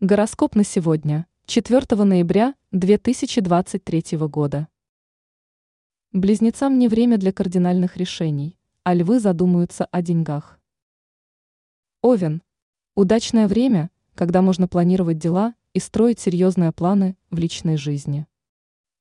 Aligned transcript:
Гороскоп 0.00 0.54
на 0.54 0.62
сегодня, 0.62 1.26
4 1.46 2.04
ноября 2.04 2.54
2023 2.70 4.18
года. 4.28 4.68
Близнецам 6.12 6.78
не 6.78 6.88
время 6.88 7.16
для 7.16 7.32
кардинальных 7.32 7.96
решений, 7.96 8.58
а 8.82 8.92
львы 8.92 9.20
задумаются 9.20 9.86
о 9.86 10.02
деньгах. 10.02 10.60
Овен. 12.02 12.42
Удачное 12.94 13.48
время, 13.48 13.88
когда 14.14 14.42
можно 14.42 14.68
планировать 14.68 15.16
дела 15.16 15.54
и 15.72 15.80
строить 15.80 16.20
серьезные 16.20 16.72
планы 16.72 17.16
в 17.30 17.38
личной 17.38 17.78
жизни. 17.78 18.26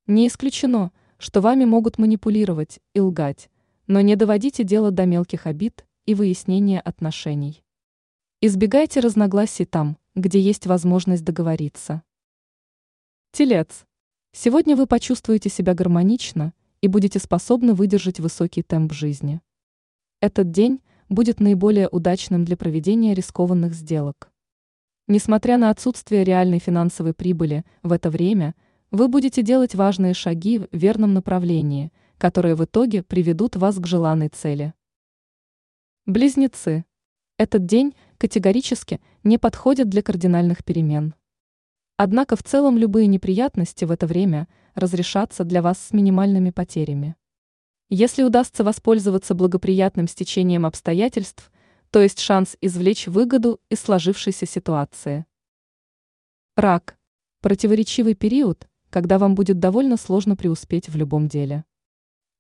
Не 0.07 0.30
исключено, 0.30 0.93
что 1.18 1.41
вами 1.41 1.66
могут 1.66 1.98
манипулировать 1.98 2.80
и 2.93 3.02
лгать, 3.02 3.50
но 3.88 4.00
не 4.00 4.16
доводите 4.16 4.64
дело 4.64 4.91
до 4.91 5.05
мелких 5.05 5.46
обид 5.46 5.86
и 6.05 6.16
выяснения 6.16 6.80
отношений. 6.80 7.66
Избегайте 8.39 9.02
разногласий 9.02 9.66
там, 9.66 9.98
где 10.16 10.39
есть 10.39 10.66
возможность 10.66 11.25
договориться. 11.25 12.02
Телец. 13.34 13.85
Сегодня 14.31 14.77
вы 14.77 14.88
почувствуете 14.88 15.49
себя 15.49 15.73
гармонично 15.73 16.53
и 16.80 16.88
будете 16.88 17.20
способны 17.20 17.73
выдержать 17.73 18.22
высокий 18.22 18.63
темп 18.63 18.94
жизни. 18.94 19.41
Этот 20.22 20.52
день 20.52 20.81
будет 21.09 21.41
наиболее 21.41 21.89
удачным 21.89 22.45
для 22.45 22.55
проведения 22.55 23.13
рискованных 23.13 23.73
сделок. 23.73 24.31
Несмотря 25.08 25.58
на 25.58 25.70
отсутствие 25.70 26.23
реальной 26.23 26.59
финансовой 26.59 27.13
прибыли 27.13 27.66
в 27.84 27.91
это 27.91 28.09
время, 28.09 28.55
вы 28.91 29.09
будете 29.09 29.44
делать 29.44 29.75
важные 29.75 30.13
шаги 30.13 30.59
в 30.59 30.67
верном 30.72 31.13
направлении, 31.13 31.91
которые 32.17 32.55
в 32.55 32.63
итоге 32.63 33.03
приведут 33.03 33.58
вас 33.58 33.77
к 33.77 33.86
желанной 33.86 34.30
цели. 34.30 34.73
Близнецы. 36.05 36.86
Этот 37.38 37.66
день 37.66 37.94
категорически 38.17 39.01
не 39.23 39.37
подходит 39.37 39.89
для 39.89 40.01
кардинальных 40.01 40.63
перемен. 40.63 41.13
Однако 41.97 42.35
в 42.35 42.43
целом 42.43 42.77
любые 42.77 43.07
неприятности 43.07 43.85
в 43.85 43.91
это 43.91 44.07
время 44.07 44.47
разрешатся 44.73 45.44
для 45.44 45.61
вас 45.61 45.80
с 45.80 45.94
минимальными 45.94 46.49
потерями. 46.49 47.16
Если 47.89 48.23
удастся 48.23 48.63
воспользоваться 48.63 49.35
благоприятным 49.35 50.07
стечением 50.07 50.66
обстоятельств, 50.66 51.52
то 51.91 52.02
есть 52.02 52.19
шанс 52.19 52.57
извлечь 52.59 53.07
выгоду 53.07 53.61
из 53.69 53.80
сложившейся 53.80 54.45
ситуации. 54.45 55.25
Рак. 56.55 56.97
Противоречивый 57.41 58.16
период, 58.16 58.67
когда 58.89 59.19
вам 59.19 59.35
будет 59.35 59.59
довольно 59.59 59.97
сложно 59.97 60.35
преуспеть 60.35 60.89
в 60.89 60.97
любом 60.97 61.27
деле. 61.27 61.63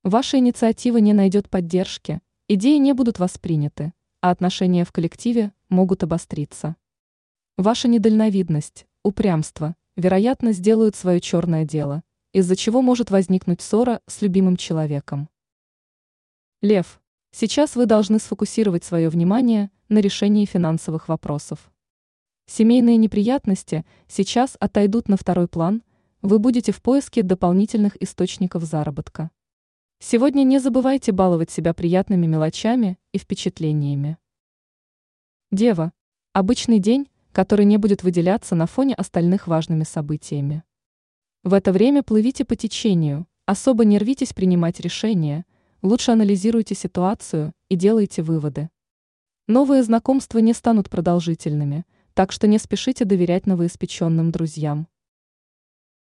Ваша 0.03 0.39
инициатива 0.39 0.97
не 0.97 1.13
найдет 1.13 1.49
поддержки, 1.49 2.21
идеи 2.47 2.77
не 2.77 2.93
будут 2.93 3.19
восприняты, 3.19 3.93
а 4.25 4.31
отношения 4.31 4.85
в 4.85 4.91
коллективе 4.91 5.53
могут 5.69 6.01
обостриться. 6.01 6.77
Ваша 7.57 7.87
недальновидность, 7.87 8.87
упрямство, 9.03 9.75
вероятно, 9.95 10.51
сделают 10.51 10.95
свое 10.95 11.21
черное 11.21 11.63
дело, 11.63 12.01
из-за 12.33 12.55
чего 12.55 12.81
может 12.81 13.11
возникнуть 13.11 13.61
ссора 13.61 14.01
с 14.07 14.23
любимым 14.23 14.57
человеком. 14.57 15.29
Лев, 16.63 16.99
сейчас 17.29 17.75
вы 17.75 17.85
должны 17.85 18.17
сфокусировать 18.17 18.83
свое 18.83 19.09
внимание 19.09 19.69
на 19.89 19.99
решении 19.99 20.45
финансовых 20.45 21.07
вопросов. 21.07 21.71
Семейные 22.47 22.97
неприятности 22.97 23.85
сейчас 24.07 24.57
отойдут 24.59 25.07
на 25.07 25.17
второй 25.17 25.47
план, 25.47 25.83
вы 26.23 26.39
будете 26.39 26.71
в 26.71 26.81
поиске 26.81 27.21
дополнительных 27.21 27.95
источников 28.01 28.63
заработка. 28.63 29.29
Сегодня 30.07 30.43
не 30.43 30.59
забывайте 30.59 31.11
баловать 31.11 31.49
себя 31.49 31.73
приятными 31.73 32.27
мелочами 32.27 32.99
и 33.11 33.17
впечатлениями. 33.17 34.19
Дева. 35.51 35.93
Обычный 36.31 36.77
день, 36.77 37.09
который 37.31 37.65
не 37.65 37.77
будет 37.77 38.03
выделяться 38.03 38.53
на 38.53 38.67
фоне 38.67 38.93
остальных 38.93 39.47
важными 39.47 39.83
событиями. 39.83 40.63
В 41.41 41.55
это 41.55 41.71
время 41.71 42.03
плывите 42.03 42.45
по 42.45 42.55
течению, 42.55 43.25
особо 43.47 43.83
не 43.83 43.97
рвитесь 43.97 44.31
принимать 44.31 44.79
решения, 44.79 45.43
лучше 45.81 46.11
анализируйте 46.11 46.75
ситуацию 46.75 47.51
и 47.69 47.75
делайте 47.75 48.21
выводы. 48.21 48.69
Новые 49.47 49.81
знакомства 49.81 50.37
не 50.37 50.53
станут 50.53 50.87
продолжительными, 50.87 51.83
так 52.13 52.31
что 52.31 52.45
не 52.45 52.59
спешите 52.59 53.05
доверять 53.05 53.47
новоиспеченным 53.47 54.31
друзьям. 54.31 54.87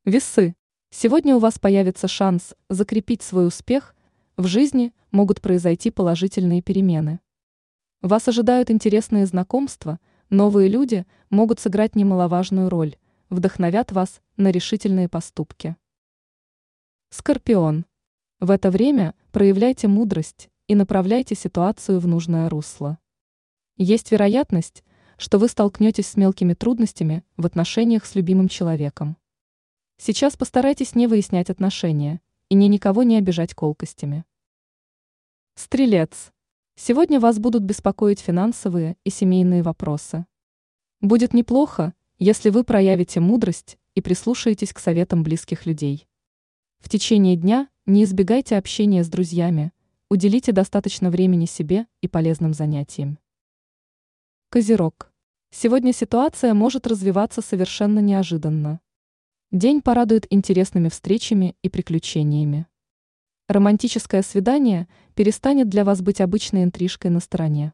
Весы. 0.03 0.53
Сегодня 0.97 1.35
у 1.35 1.39
вас 1.39 1.59
появится 1.59 2.07
шанс 2.07 2.55
закрепить 2.69 3.21
свой 3.21 3.47
успех, 3.47 3.93
в 4.37 4.47
жизни 4.47 4.93
могут 5.11 5.41
произойти 5.41 5.91
положительные 5.91 6.61
перемены. 6.61 7.19
Вас 8.01 8.29
ожидают 8.29 8.71
интересные 8.71 9.25
знакомства, 9.25 9.99
новые 10.29 10.69
люди 10.69 11.05
могут 11.29 11.59
сыграть 11.59 11.97
немаловажную 11.97 12.69
роль, 12.69 12.95
вдохновят 13.29 13.91
вас 13.91 14.21
на 14.37 14.51
решительные 14.51 15.09
поступки. 15.09 15.75
Скорпион. 17.09 17.85
В 18.39 18.49
это 18.49 18.71
время 18.71 19.15
проявляйте 19.33 19.89
мудрость 19.89 20.47
и 20.67 20.75
направляйте 20.75 21.35
ситуацию 21.35 21.99
в 21.99 22.07
нужное 22.07 22.47
русло. 22.47 22.99
Есть 23.75 24.13
вероятность, 24.13 24.81
что 25.17 25.39
вы 25.39 25.49
столкнетесь 25.49 26.07
с 26.07 26.15
мелкими 26.15 26.53
трудностями 26.53 27.25
в 27.35 27.45
отношениях 27.45 28.05
с 28.05 28.15
любимым 28.15 28.47
человеком. 28.47 29.17
Сейчас 29.97 30.35
постарайтесь 30.35 30.93
не 30.93 31.07
выяснять 31.07 31.49
отношения 31.49 32.21
и 32.49 32.55
не 32.55 32.67
никого 32.67 33.03
не 33.03 33.17
обижать 33.17 33.53
колкостями. 33.53 34.25
Стрелец. 35.55 36.31
Сегодня 36.75 37.19
вас 37.19 37.39
будут 37.39 37.63
беспокоить 37.63 38.19
финансовые 38.19 38.97
и 39.05 39.09
семейные 39.09 39.63
вопросы. 39.63 40.25
Будет 40.99 41.33
неплохо, 41.33 41.93
если 42.19 42.49
вы 42.49 42.65
проявите 42.65 43.21
мудрость 43.21 43.77
и 43.93 44.01
прислушаетесь 44.01 44.73
к 44.73 44.79
советам 44.79 45.23
близких 45.23 45.65
людей. 45.65 46.07
В 46.79 46.89
течение 46.89 47.37
дня 47.37 47.69
не 47.85 48.03
избегайте 48.03 48.57
общения 48.57 49.03
с 49.03 49.07
друзьями, 49.07 49.71
уделите 50.09 50.51
достаточно 50.51 51.09
времени 51.09 51.45
себе 51.45 51.87
и 52.01 52.09
полезным 52.09 52.53
занятиям. 52.53 53.17
Козерог. 54.49 55.13
Сегодня 55.51 55.93
ситуация 55.93 56.53
может 56.53 56.85
развиваться 56.85 57.41
совершенно 57.41 57.99
неожиданно. 57.99 58.81
День 59.55 59.81
порадует 59.81 60.27
интересными 60.31 60.89
встречами 60.89 61.55
и 61.61 61.69
приключениями. 61.69 62.67
Романтическое 63.47 64.21
свидание 64.21 64.89
перестанет 65.13 65.69
для 65.69 65.85
вас 65.85 66.01
быть 66.01 66.19
обычной 66.19 66.65
интрижкой 66.65 67.09
на 67.09 67.21
стороне. 67.21 67.71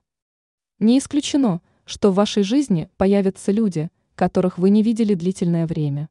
Не 0.78 1.00
исключено, 1.00 1.60
что 1.86 2.12
в 2.12 2.14
вашей 2.14 2.44
жизни 2.44 2.88
появятся 2.98 3.52
люди, 3.52 3.90
которых 4.14 4.60
вы 4.60 4.70
не 4.70 4.84
видели 4.84 5.16
длительное 5.16 5.66
время. 5.66 6.10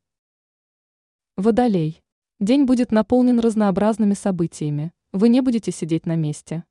Водолей. 1.36 2.02
День 2.40 2.64
будет 2.64 2.90
наполнен 2.90 3.38
разнообразными 3.38 4.14
событиями, 4.14 4.92
вы 5.12 5.28
не 5.28 5.40
будете 5.40 5.70
сидеть 5.70 6.04
на 6.04 6.16
месте. 6.16 6.64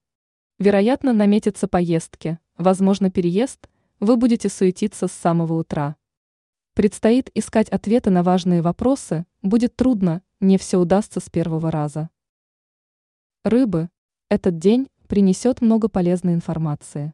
Вероятно, 0.58 1.14
наметятся 1.14 1.70
поездки, 1.70 2.38
возможно, 2.58 3.10
переезд, 3.10 3.70
вы 4.02 4.18
будете 4.18 4.50
суетиться 4.50 5.08
с 5.08 5.14
самого 5.14 5.54
утра. 5.54 5.96
Предстоит 6.80 7.30
искать 7.36 7.68
ответы 7.68 8.10
на 8.10 8.24
важные 8.24 8.62
вопросы, 8.62 9.26
будет 9.42 9.76
трудно, 9.76 10.22
не 10.40 10.58
все 10.58 10.78
удастся 10.78 11.20
с 11.20 11.30
первого 11.30 11.72
раза. 11.72 12.10
Рыбы. 13.44 13.90
Этот 14.30 14.60
день 14.60 14.88
принесет 15.10 15.60
много 15.60 15.90
полезной 15.90 16.36
информации. 16.36 17.14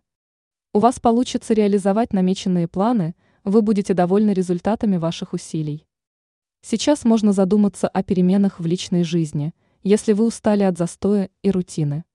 У 0.71 0.77
вас 0.77 0.99
получится 0.99 1.55
реализовать 1.55 2.13
намеченные 2.13 2.67
планы, 2.67 3.15
вы 3.43 3.63
будете 3.63 3.95
довольны 3.95 4.33
результатами 4.33 4.97
ваших 4.97 5.33
усилий. 5.33 5.87
Сейчас 6.61 7.03
можно 7.03 7.33
задуматься 7.33 7.87
о 7.87 8.03
переменах 8.03 8.59
в 8.59 8.67
личной 8.67 9.03
жизни, 9.03 9.51
если 9.81 10.13
вы 10.13 10.27
устали 10.27 10.61
от 10.61 10.77
застоя 10.77 11.31
и 11.41 11.49
рутины. 11.49 12.05